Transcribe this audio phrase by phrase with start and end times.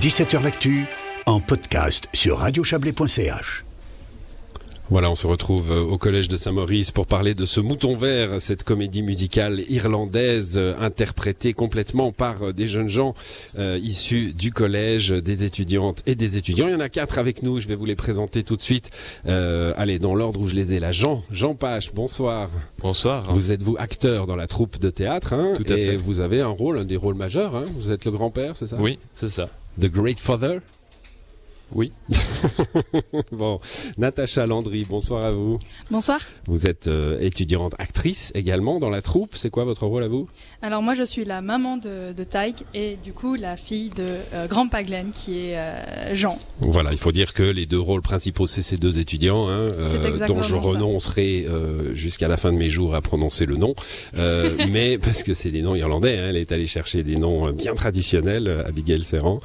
[0.00, 0.86] 17h L'actu
[1.26, 3.64] en podcast sur radiochablais.ch.
[4.90, 8.38] Voilà, on se retrouve euh, au collège de Saint-Maurice pour parler de ce Mouton Vert,
[8.38, 13.14] cette comédie musicale irlandaise euh, interprétée complètement par euh, des jeunes gens
[13.56, 16.66] issus du collège, des étudiantes et des étudiants.
[16.68, 18.90] Il y en a quatre avec nous, je vais vous les présenter tout de suite.
[19.26, 20.92] allez, dans l'ordre où je les ai là.
[20.92, 22.50] Jean, Jean Pache, bonsoir.
[22.80, 23.32] Bonsoir.
[23.32, 25.96] Vous êtes vous acteur dans la troupe de théâtre, hein, Tout à et fait.
[25.96, 27.56] vous avez un rôle, un des rôles majeurs.
[27.56, 28.76] Hein, vous êtes le grand-père, c'est ça?
[28.78, 29.48] Oui, c'est ça.
[29.76, 30.62] The Great Father.
[31.74, 31.92] Oui.
[33.32, 33.58] Bon,
[33.96, 35.58] Natacha Landry, bonsoir à vous.
[35.90, 36.20] Bonsoir.
[36.46, 39.34] Vous êtes euh, étudiante actrice également dans la troupe.
[39.34, 40.28] C'est quoi votre rôle à vous?
[40.62, 44.16] Alors moi je suis la maman de, de Taïk et du coup la fille de
[44.34, 46.38] euh, Grand Paglen qui est euh, Jean.
[46.60, 49.72] Voilà, il faut dire que les deux rôles principaux, c'est ces deux étudiants, hein,
[50.28, 51.46] dont je renoncerai
[51.94, 53.74] jusqu'à la fin de mes jours à prononcer le nom,
[54.70, 56.18] mais parce que c'est des noms irlandais.
[56.18, 59.38] Hein, elle est allée chercher des noms bien traditionnels, Abigail Serran,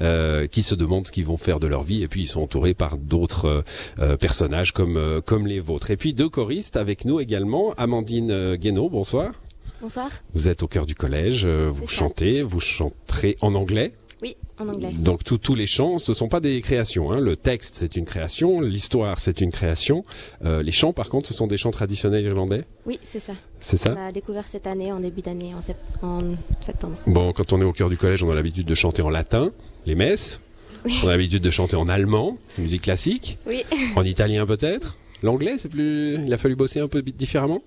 [0.00, 2.40] euh, qui se demandent ce qu'ils vont faire de leur vie, et puis ils sont
[2.42, 3.62] entourés par d'autres euh,
[3.98, 5.90] euh, personnages comme euh, comme les vôtres.
[5.90, 9.32] Et puis deux choristes avec nous également, Amandine Guénaud, bonsoir.
[9.80, 10.08] Bonsoir.
[10.32, 11.94] Vous êtes au cœur du collège, vous ça.
[11.96, 13.92] chantez, vous chanterez en anglais.
[14.22, 14.92] Oui, en anglais.
[14.94, 17.12] Donc tous tous les chants, ce sont pas des créations.
[17.12, 17.20] Hein.
[17.20, 18.62] Le texte, c'est une création.
[18.62, 20.02] L'histoire, c'est une création.
[20.42, 22.64] Euh, les chants, par contre, ce sont des chants traditionnels irlandais?
[22.86, 23.34] Oui, c'est ça.
[23.60, 23.94] C'est ça?
[23.94, 26.20] On a découvert cette année, en début d'année, en, sept- en
[26.62, 26.96] septembre.
[27.06, 29.52] Bon, quand on est au cœur du collège, on a l'habitude de chanter en latin,
[29.84, 30.40] les messes.
[30.86, 30.98] Oui.
[31.04, 33.64] On a l'habitude de chanter en allemand, musique classique, Oui.
[33.96, 34.96] en italien peut-être.
[35.22, 36.14] L'anglais, c'est plus.
[36.24, 37.62] Il a fallu bosser un peu différemment?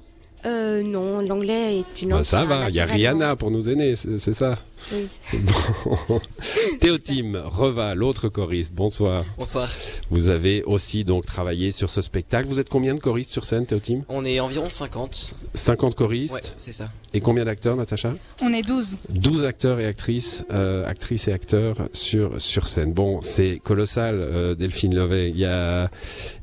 [0.45, 2.23] Euh, non, l'anglais est une Bah, langue.
[2.25, 2.69] ça va.
[2.69, 4.57] Il y a Rihanna pour nous aider, c'est ça.
[4.93, 5.37] Oui, c'est-
[6.07, 6.21] Bon.
[6.79, 8.73] Théotime Reva, l'autre choriste.
[8.73, 9.25] Bonsoir.
[9.37, 9.69] Bonsoir.
[10.09, 12.47] Vous avez aussi donc travaillé sur ce spectacle.
[12.47, 15.33] Vous êtes combien de choristes sur scène, Théotime On est environ 50.
[15.53, 16.35] 50 choristes?
[16.35, 16.89] Ouais, c'est ça.
[17.13, 18.13] Et combien d'acteurs, Natacha?
[18.41, 18.99] On est 12.
[19.09, 22.93] 12 acteurs et actrices, euh, actrices et acteurs sur sur scène.
[22.93, 25.29] Bon, c'est colossal, euh, Delphine Levet.
[25.31, 25.89] Il y a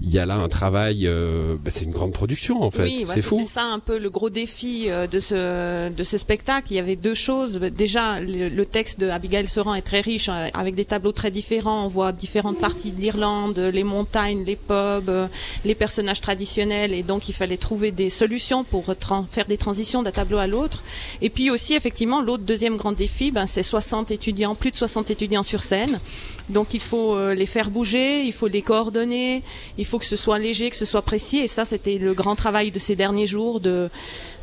[0.03, 1.07] il y a là un travail.
[1.07, 2.83] euh, bah, c'est une grande production en fait.
[2.83, 3.37] Oui, bah, c'est fou.
[3.39, 6.69] c'était ça un le gros défi euh, de ce spectacle.
[6.71, 7.61] Il y avait deux choses.
[7.61, 11.85] Déjà, le, texte de Abigail est très riche, euh, avec des tableaux très différents.
[11.85, 15.29] On voit différentes parties de l'Irlande, les montagnes, les pubs, euh,
[15.65, 18.85] les personnages traditionnels, et donc il fallait trouver des solutions pour
[19.29, 20.83] faire des transitions d'un tableau à l'autre.
[21.23, 25.11] Et puis aussi, effectivement, l'autre deuxième grand défi, ben, c'est 60 étudiants, plus de 60
[25.11, 26.01] étudiants sur scène.
[26.49, 29.43] Donc il faut euh, les faire bouger, il faut les coordonner,
[29.79, 31.39] il faut que ce soit léger, que ce soit précis.
[31.39, 33.61] Et ça, c'était le grand travail de ces derniers jours,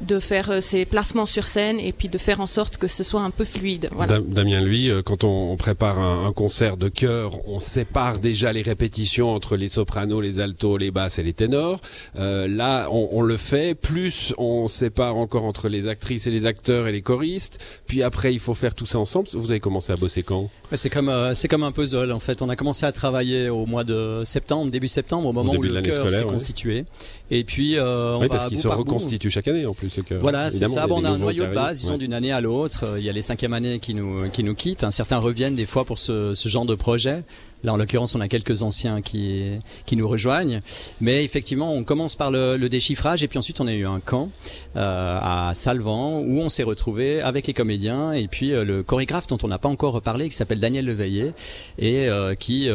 [0.02, 3.04] de faire euh, ces placements sur scène et puis de faire en sorte que ce
[3.04, 3.90] soit un peu fluide.
[3.94, 4.20] Voilà.
[4.20, 8.62] Damien, lui, euh, quand on, prépare un, un concert de chœur, on sépare déjà les
[8.62, 11.80] répétitions entre les sopranos, les altos, les basses et les ténors.
[12.18, 13.76] Euh, là, on, on le fait.
[13.76, 17.60] Plus on sépare encore entre les actrices et les acteurs et les choristes.
[17.88, 19.28] Puis après, il faut faire tout ça ensemble.
[19.34, 20.50] Vous avez commencé à bosser quand?
[20.74, 22.42] C'est comme euh, c'est comme un puzzle en fait.
[22.42, 25.82] On a commencé à travailler au mois de septembre, début septembre, au moment où le
[25.82, 26.32] chœur s'est ouais.
[26.32, 26.86] constitué.
[27.32, 28.84] Et puis euh, on Oui, va parce qu'il se par
[29.29, 30.00] chaque année en plus.
[30.22, 30.88] Voilà, c'est ça.
[30.88, 32.00] Bon, on a un noyau de base, disons, Ouais.
[32.00, 32.95] d'une année à l'autre.
[32.97, 34.84] Il y a les cinquièmes années qui nous qui nous quittent.
[34.84, 34.91] hein.
[34.91, 37.23] Certains reviennent des fois pour ce, ce genre de projet.
[37.63, 39.51] Là, en l'occurrence, on a quelques anciens qui
[39.85, 40.59] qui nous rejoignent.
[41.01, 44.00] Mais effectivement, on commence par le, le déchiffrage et puis ensuite on a eu un
[44.00, 44.29] camp
[44.75, 49.28] euh, à Salvan où on s'est retrouvé avec les comédiens et puis euh, le chorégraphe
[49.28, 51.34] dont on n'a pas encore reparlé qui s'appelle Daniel Leveillé
[51.78, 52.69] et euh, qui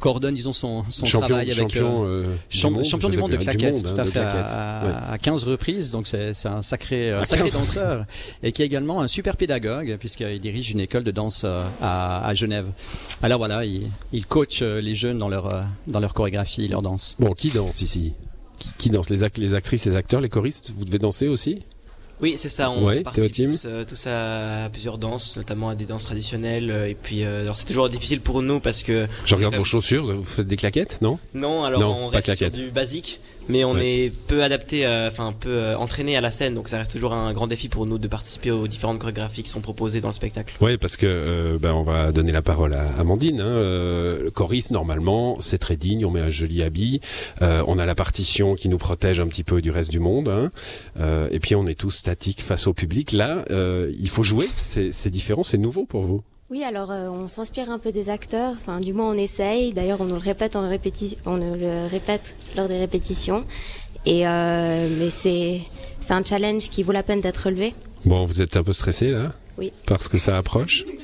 [0.00, 3.44] coordonne disons son, son champion, travail avec champion, du monde, champion du monde de plus,
[3.44, 4.92] claquettes, monde, tout hein, à fait, à, Ouais.
[5.14, 7.52] à 15 reprises, donc c'est un sacré, un sacré 15.
[7.54, 8.04] danseur,
[8.42, 11.44] et qui est également un super pédagogue, puisqu'il dirige une école de danse
[11.80, 12.66] à, à Genève.
[13.22, 16.82] Alors voilà, il, il coach euh, les jeunes dans leur, euh, dans leur chorégraphie, leur
[16.82, 17.14] danse.
[17.20, 18.14] Bon, qui danse ici?
[18.78, 19.08] Qui, danse?
[19.08, 20.72] Les actrices, les acteurs, les choristes?
[20.76, 21.62] Vous devez danser aussi?
[22.20, 22.70] Oui, c'est ça.
[22.70, 26.70] On Ouais, participe tous, euh, tous à plusieurs danses, notamment à des danses traditionnelles.
[26.70, 29.64] euh, Et puis, euh, alors c'est toujours difficile pour nous parce que Je regarde vos
[29.64, 30.04] chaussures.
[30.06, 31.18] Vous faites des claquettes, non?
[31.34, 33.86] Non, alors Non, on reste sur du basique, mais on Ouais.
[34.06, 36.54] est peu adapté, euh, enfin peu entraîné à la scène.
[36.54, 39.50] Donc ça reste toujours un grand défi pour nous de participer aux différentes chorégraphies qui
[39.50, 40.54] sont proposées dans le spectacle.
[40.60, 43.40] Oui, parce que ben, on va donner la parole à Amandine.
[43.40, 43.54] Hein.
[43.54, 46.06] Le choriste, normalement, c'est très digne.
[46.06, 47.00] On met un joli habit.
[47.40, 50.28] On a la partition qui nous protège un petit peu du reste du monde.
[50.28, 50.50] Hein.
[51.30, 53.12] Et puis on est tous statiques face au public.
[53.12, 54.46] Là, euh, il faut jouer.
[54.58, 56.22] C'est différent, c'est nouveau pour vous.
[56.50, 58.52] Oui, alors euh, on s'inspire un peu des acteurs.
[58.52, 59.72] Enfin, du moins on essaye.
[59.72, 61.16] D'ailleurs, on nous le répète en répétition.
[61.24, 63.42] On nous le répète lors des répétitions.
[64.04, 65.62] Et euh, mais c'est
[66.00, 67.72] c'est un challenge qui vaut la peine d'être relevé.
[68.04, 69.32] Bon, vous êtes un peu stressé là?
[69.56, 69.72] Oui.
[69.86, 70.84] Parce que ça approche?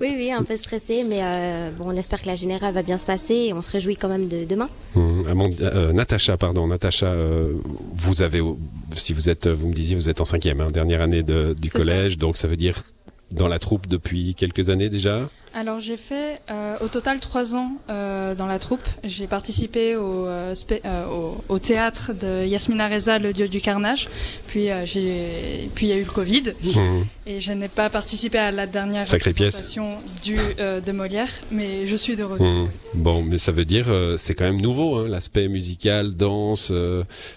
[0.00, 2.98] Oui, oui, un peu stressé, mais euh, bon, on espère que la générale va bien
[2.98, 4.68] se passer et on se réjouit quand même de demain.
[4.96, 7.14] Euh, Natacha, pardon, Natacha,
[7.94, 8.42] vous avez,
[8.94, 11.70] si vous êtes, vous me disiez, vous êtes en cinquième, hein, dernière année de, du
[11.70, 12.82] collège, donc ça veut dire
[13.30, 15.28] dans la troupe depuis quelques années déjà?
[15.56, 18.82] Alors j'ai fait euh, au total trois ans euh, dans la troupe.
[19.04, 20.52] J'ai participé au, euh,
[21.12, 24.08] au, au théâtre de Yasmina Reza, le dieu du carnage.
[24.48, 27.06] Puis j'ai, puis il y a eu le Covid Mhm.
[27.26, 31.94] et je n'ai pas participé à la dernière Sacrée représentation du de Molière, mais je
[31.94, 32.48] suis de retour.
[32.48, 32.68] Mhm.
[32.94, 33.86] Bon, mais ça veut dire
[34.16, 36.72] c'est quand même nouveau, hein, l'aspect musical, danse,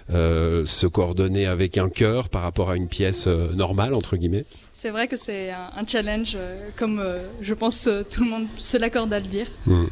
[0.10, 4.46] se coordonner avec un chœur par rapport à une pièce normale entre guillemets.
[4.74, 6.38] C'est vrai que c'est un, un challenge,
[6.76, 7.04] comme
[7.42, 9.48] je pense tout le monde se l'accorde à le dire.
[9.66, 9.88] Mhm.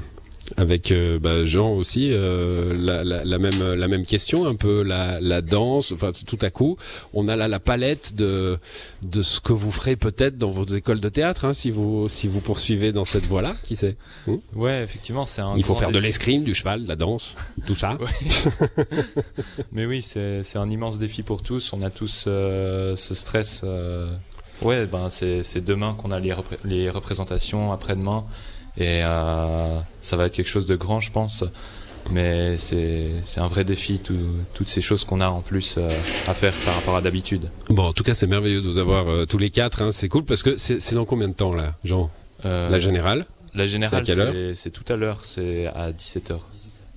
[0.58, 4.84] Avec euh, bah, Jean aussi euh, la, la, la même la même question un peu
[4.84, 6.78] la, la danse enfin tout à coup
[7.16, 8.60] on a là la palette de
[9.02, 12.28] de ce que vous ferez peut-être dans vos écoles de théâtre hein, si vous si
[12.28, 13.96] vous poursuivez dans cette voie là qui sait
[14.54, 15.56] Ouais, effectivement, c'est un.
[15.58, 17.34] il faut faire de l'escrime du cheval de la danse
[17.66, 17.98] tout ça
[19.72, 21.74] Mais oui, c'est c'est un immense défi pour tous.
[21.74, 23.64] On a tous euh, ce stress.
[24.62, 28.24] Ouais, ben c'est demain qu'on a les, repré- les représentations, après-demain,
[28.78, 31.44] et euh, ça va être quelque chose de grand, je pense.
[32.12, 34.14] Mais c'est un vrai défi, tout-
[34.54, 35.90] toutes ces choses qu'on a en plus euh,
[36.28, 37.50] à faire par rapport à d'habitude.
[37.70, 39.82] Bon, en tout cas, c'est merveilleux de vous avoir euh, tous les quatre.
[39.82, 42.12] Hein, c'est cool parce que c'est dans combien de temps là, Jean?
[42.44, 43.26] La générale?
[43.56, 44.04] la générale,
[44.56, 46.38] c'est tout à l'heure, c'est à 17h.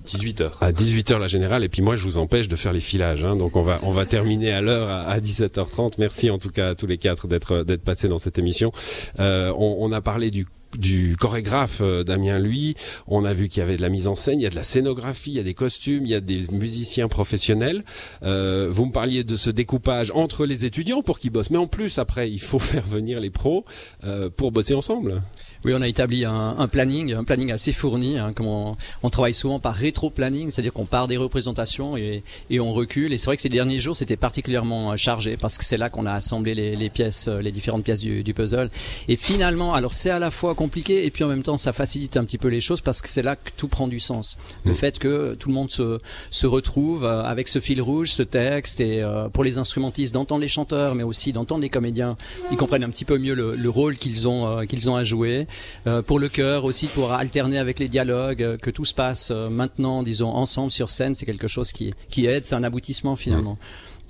[0.05, 0.51] 18h.
[0.61, 3.23] à 18h la générale et puis moi je vous empêche de faire les filages.
[3.23, 5.93] Hein, donc on va on va terminer à l'heure à, à 17h30.
[5.97, 8.71] Merci en tout cas à tous les quatre d'être d'être passés dans cette émission.
[9.19, 10.45] Euh, on, on a parlé du
[10.77, 12.75] du chorégraphe euh, Damien lui,
[13.07, 14.55] on a vu qu'il y avait de la mise en scène, il y a de
[14.55, 17.83] la scénographie, il y a des costumes, il y a des musiciens professionnels.
[18.23, 21.67] Euh, vous me parliez de ce découpage entre les étudiants pour qu'ils bossent, mais en
[21.67, 23.65] plus après il faut faire venir les pros
[24.03, 25.21] euh, pour bosser ensemble.
[25.65, 28.17] Oui, on a établi un, un planning, un planning assez fourni.
[28.17, 32.59] Hein, comme on, on travaille souvent par rétro-planning, c'est-à-dire qu'on part des représentations et, et
[32.59, 33.11] on recule.
[33.13, 35.89] Et c'est vrai que ces derniers jours, c'était particulièrement euh, chargé parce que c'est là
[35.89, 38.69] qu'on a assemblé les, les pièces, euh, les différentes pièces du, du puzzle.
[39.07, 42.15] Et finalement, alors c'est à la fois compliqué et puis en même temps, ça facilite
[42.17, 44.37] un petit peu les choses parce que c'est là que tout prend du sens.
[44.65, 44.75] Le Mm.
[44.75, 48.79] fait que tout le monde se, se retrouve euh, avec ce fil rouge, ce texte,
[48.79, 49.03] et
[49.33, 52.15] pour les instrumentistes d'entendre les chanteurs, mais aussi d'entendre les comédiens,
[52.51, 55.47] ils comprennent un petit peu mieux le, le rôle qu'ils ont qu'ils ont à jouer.
[55.87, 59.31] Euh, pour le chœur aussi, pour alterner avec les dialogues, euh, que tout se passe
[59.31, 63.15] euh, maintenant, disons, ensemble sur scène, c'est quelque chose qui, qui aide, c'est un aboutissement
[63.15, 63.57] finalement.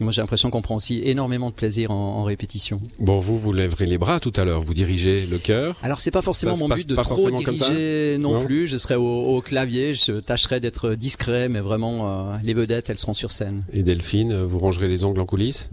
[0.02, 2.80] Moi, j'ai l'impression qu'on prend aussi énormément de plaisir en, en répétition.
[3.00, 5.76] Bon, vous vous lèverez les bras tout à l'heure, vous dirigez le chœur.
[5.84, 8.46] Alors, c'est pas forcément mon but de pas trop forcément comme ça diriger non, Non
[8.46, 8.66] plus.
[8.68, 12.98] Je serai au, au clavier, je tâcherai d'être discret, mais vraiment, euh, les vedettes, elles
[12.98, 13.64] seront sur scène.
[13.74, 15.70] Et Delphine, vous rangerez les ongles en coulisses?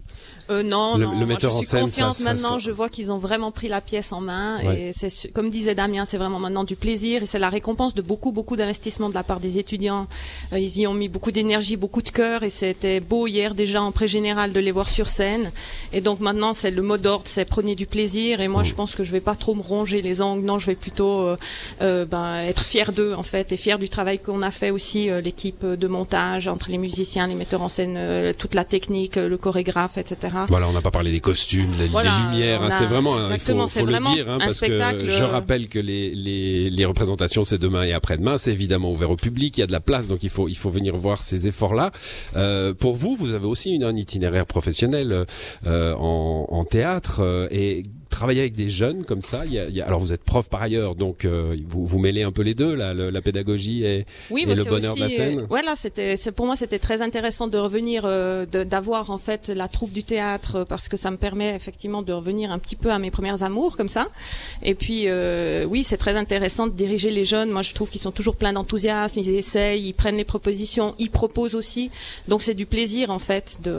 [0.48, 2.50] Euh, non, Le- non, le moi, metteur je en suis scène, confiante ça- maintenant.
[2.52, 4.80] ça- Je vois qu'ils ont vraiment pris la pièce en main Ouais.
[4.88, 8.02] et c'est comme disait Damien, c'est vraiment maintenant du plaisir et c'est la récompense de
[8.02, 10.06] beaucoup beaucoup d'investissement de la part des étudiants.
[10.52, 13.82] Euh, ils y ont mis beaucoup d'énergie, beaucoup de cœur et c'était beau hier déjà
[13.82, 15.50] en pré-général de les voir sur scène.
[15.92, 18.94] Et donc maintenant c'est le mot d'ordre, c'est prenez du plaisir et moi je pense
[18.94, 20.44] que je vais pas trop me ronger les ongles.
[20.44, 21.36] Non, je vais plutôt euh,
[21.82, 25.08] euh, ben, être fier d'eux en fait et fier du travail qu'on a fait aussi
[25.24, 29.98] l'équipe de montage entre les musiciens, les metteurs en scène, toute la technique, le chorégraphe,
[29.98, 30.34] etc.
[30.48, 32.62] Voilà, on n'a pas parlé des costumes, des, Voilà, lumières.
[32.62, 33.54] hein, c'est vraiment, il faut,
[33.86, 37.44] le dire, hein, un parce que spectacle, je euh, rappelle que les, les, les représentations
[37.44, 38.38] c'est demain et après-demain.
[38.38, 40.56] C'est évidemment ouvert au public, il y a de la place, donc il faut il
[40.56, 41.92] faut venir voir ces efforts-là.
[42.36, 45.26] Euh, pour vous, vous avez aussi une, un itinéraire professionnel
[45.66, 47.84] euh, en, en théâtre euh, et
[48.16, 49.44] travailler avec des jeunes comme ça.
[49.46, 51.86] Il y a, il y a- alors vous êtes prof par ailleurs, donc euh, vous,
[51.86, 54.94] vous mêlez un peu les deux, là, le- la pédagogie et, Oui, et le bonheur
[54.94, 55.40] de la aussi, scène.
[55.40, 59.48] euh, voilà, c'était, c'est pour moi c'était très intéressant de revenir, euh, d'avoir en fait
[59.50, 62.76] la troupe du théâtre euh, parce que ça me permet effectivement de revenir un petit
[62.76, 64.06] peu à mes premières amours comme ça.
[64.62, 67.50] Et puis euh, oui, c'est très intéressant de diriger les jeunes.
[67.50, 71.10] Moi, je trouve qu'ils sont toujours pleins d'enthousiasme, ils essayent, ils prennent les propositions, ils
[71.10, 71.90] proposent aussi.
[72.28, 73.76] Donc c'est du plaisir en fait de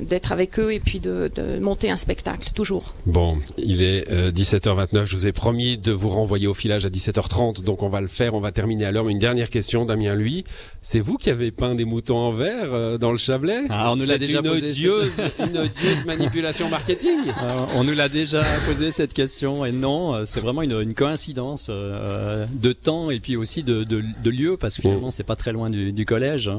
[0.00, 2.94] d'être avec eux et puis de, de monter un spectacle toujours.
[3.06, 5.06] Bon, il est euh, 17h29.
[5.06, 8.08] Je vous ai promis de vous renvoyer au filage à 17h30, donc on va le
[8.08, 8.34] faire.
[8.34, 9.04] On va terminer à l'heure.
[9.04, 10.14] Mais Une dernière question, Damien.
[10.14, 10.44] Lui,
[10.82, 13.60] c'est vous qui avez peint des moutons en verre euh, dans le Chablais?
[13.68, 17.18] Ah, on nous l'a déjà une posé, odieuse, une odieuse manipulation marketing.
[17.28, 20.94] Euh, on nous l'a déjà posé cette question et non, euh, c'est vraiment une, une
[20.94, 25.24] coïncidence euh, de temps et puis aussi de, de, de lieu parce que finalement c'est
[25.24, 26.50] pas très loin du, du collège.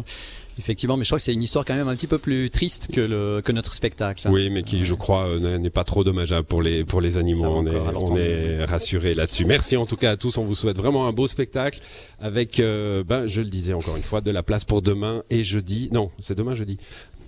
[0.60, 2.89] Effectivement, mais je crois que c'est une histoire quand même un petit peu plus triste
[2.93, 4.27] que, le, que notre spectacle.
[4.27, 4.31] hein.
[4.34, 7.46] Oui, mais qui, je crois, euh, n'est- pas trop dommageable pour les pour les animaux.
[7.46, 9.46] On est, on est rassurés là-dessus.
[9.46, 10.38] Merci en tout cas à tous.
[10.38, 11.79] On vous souhaite vraiment un beau spectacle
[12.20, 15.43] avec, euh, ben, je le disais encore une fois, de la place pour demain et
[15.43, 15.89] jeudi.
[15.93, 16.77] Non, c'est demain jeudi.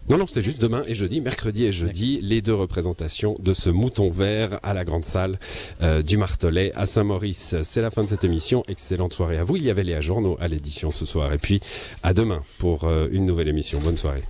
[0.09, 3.69] Non, non, c'est juste demain et jeudi, mercredi et jeudi, les deux représentations de ce
[3.69, 5.39] mouton vert à la grande salle
[5.81, 7.55] euh, du Martelet à Saint-Maurice.
[7.63, 8.65] C'est la fin de cette émission.
[8.67, 9.55] Excellente soirée à vous.
[9.55, 11.31] Il y avait Léa Journaux à l'édition ce soir.
[11.31, 11.61] Et puis
[12.03, 13.79] à demain pour euh, une nouvelle émission.
[13.79, 14.23] Bonne soirée.